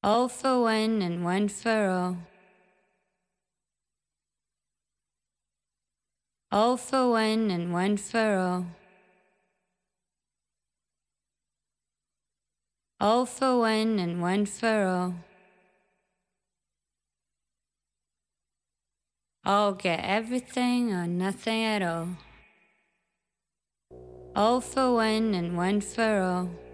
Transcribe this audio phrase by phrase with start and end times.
[0.00, 2.16] All for one and one for all.
[6.52, 8.66] All for one and one for all.
[13.00, 15.14] All for one and one for all.
[19.44, 22.08] All get everything or nothing at all.
[24.36, 26.67] All for one and one for all.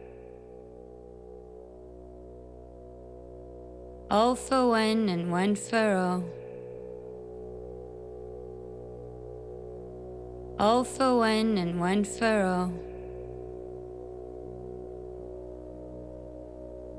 [4.14, 6.22] All for one and one for all.
[10.56, 12.72] All for one and one for all.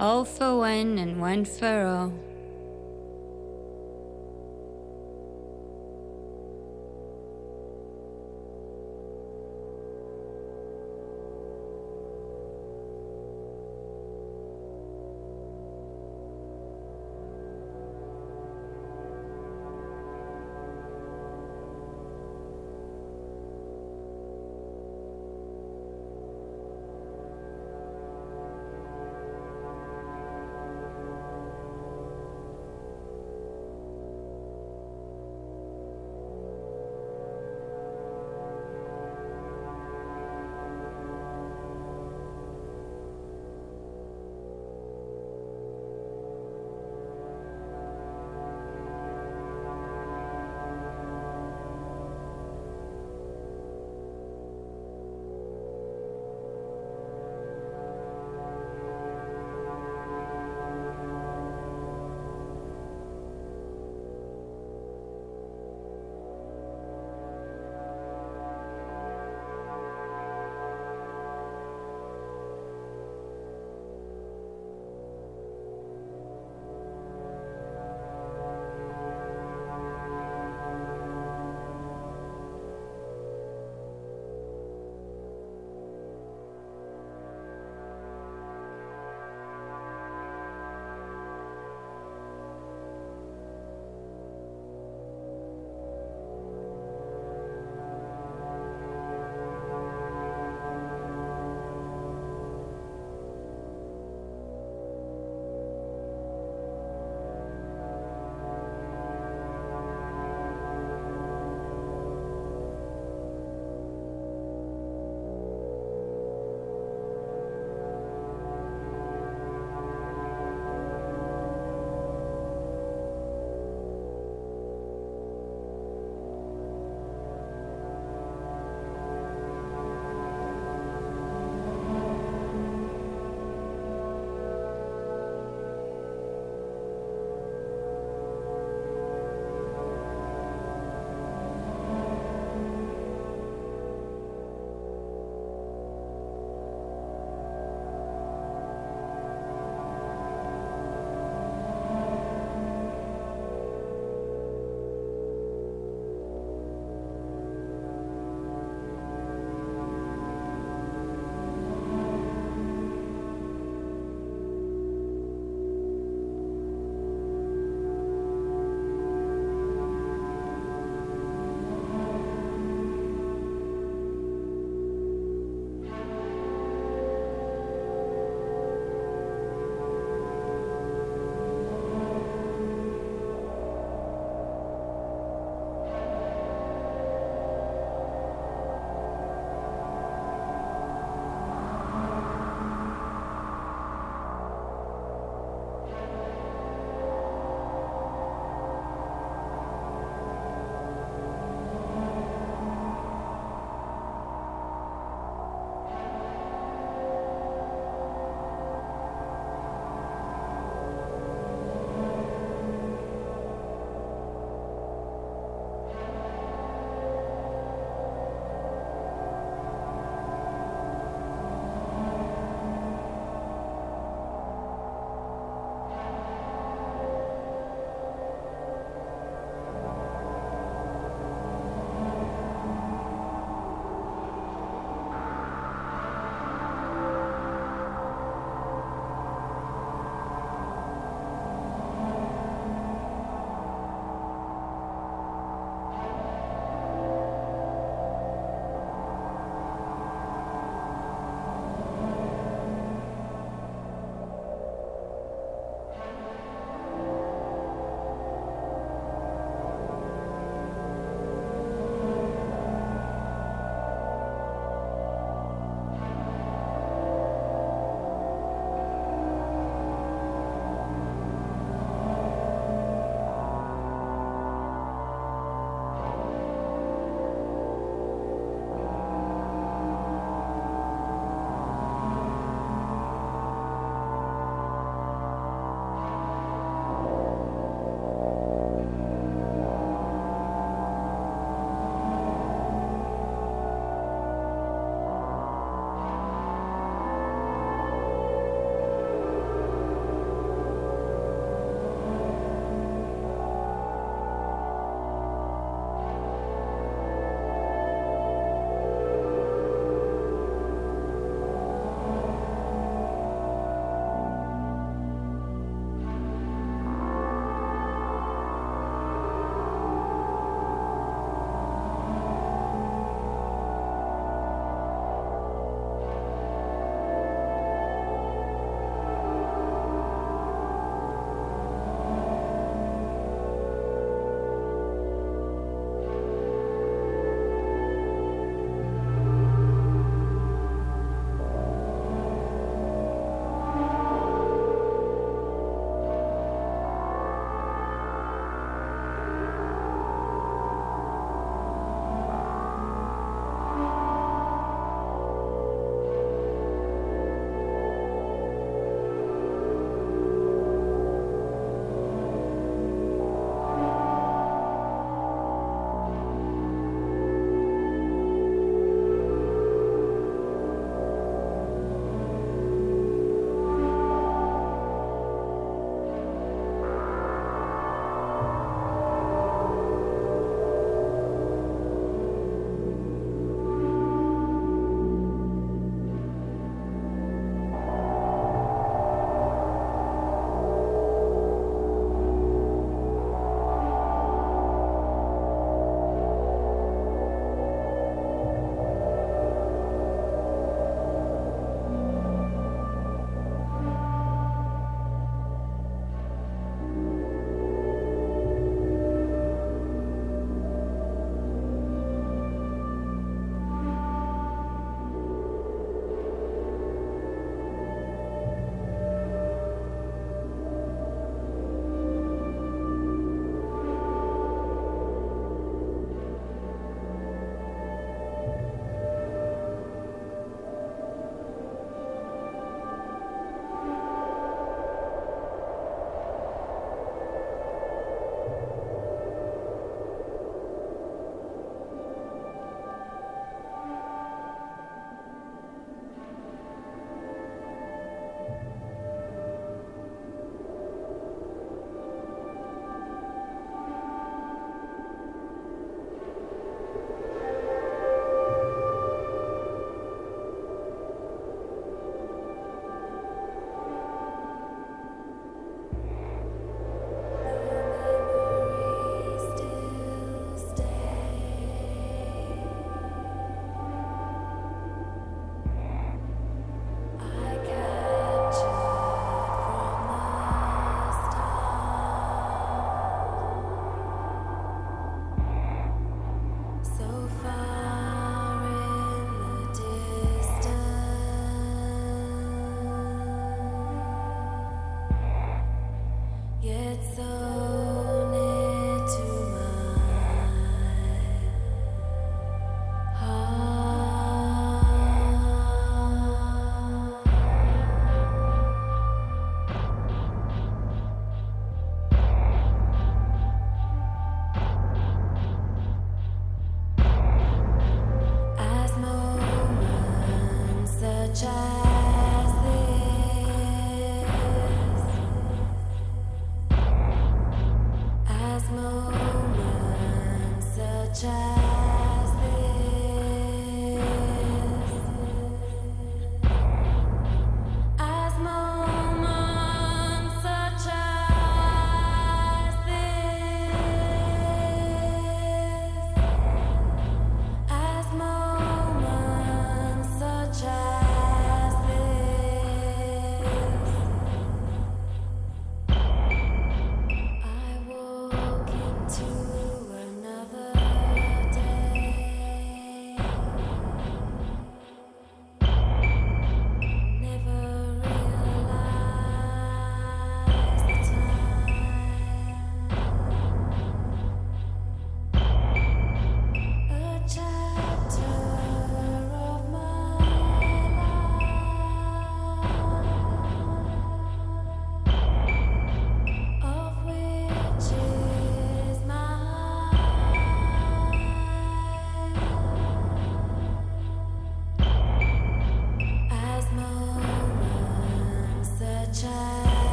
[0.00, 2.25] All for one and one for all.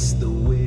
[0.00, 0.59] It's the way.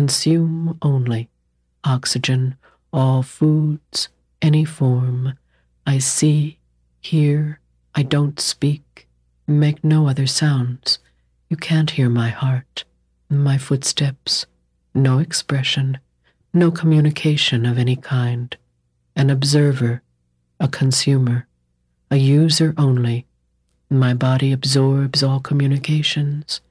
[0.00, 1.28] Consume only
[1.84, 2.56] oxygen,
[2.90, 4.08] all foods,
[4.40, 5.34] any form.
[5.86, 6.58] I see,
[7.02, 7.60] hear,
[7.94, 9.06] I don't speak,
[9.46, 11.00] make no other sounds.
[11.50, 12.84] You can't hear my heart,
[13.28, 14.46] my footsteps,
[14.94, 15.98] no expression,
[16.54, 18.56] no communication of any kind.
[19.14, 20.00] An observer,
[20.58, 21.46] a consumer,
[22.10, 23.26] a user only.
[23.90, 26.62] My body absorbs all communications,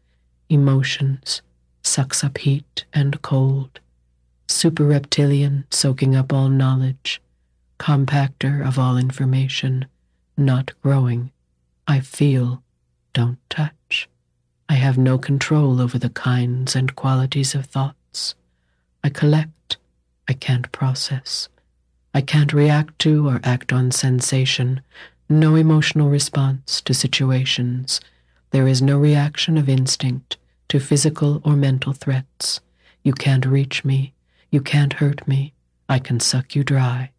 [0.50, 1.44] emotions,
[1.90, 3.80] sucks up heat and cold,
[4.48, 7.20] super reptilian, soaking up all knowledge,
[7.80, 9.88] compactor of all information,
[10.38, 11.32] not growing.
[11.88, 12.62] I feel,
[13.14, 14.08] don't touch.
[14.70, 18.36] I have no control over the kinds and qualities of thoughts.
[19.04, 19.78] I collect,
[20.28, 21.50] I can't process.
[22.14, 24.82] I can't react to or act on sensation,
[25.28, 28.00] no emotional response to situations.
[28.52, 30.38] There is no reaction of instinct
[30.70, 32.62] to physical or mental threats.
[33.04, 34.14] You can't reach me.
[34.52, 35.54] You can't hurt me.
[35.90, 37.12] I can suck you dry.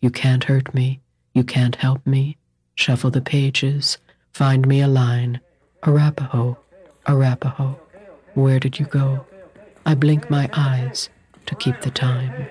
[0.00, 1.00] You can't hurt me.
[1.32, 2.36] You can't help me.
[2.74, 3.98] Shuffle the pages.
[4.32, 5.40] Find me a line.
[5.82, 6.58] Arapaho.
[7.06, 7.78] Arapaho.
[8.34, 9.24] Where did you go?
[9.86, 11.08] I blink my eyes
[11.46, 12.46] to keep the time.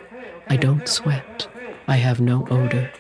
[0.49, 1.47] I don't sweat.
[1.88, 2.91] I have no odor.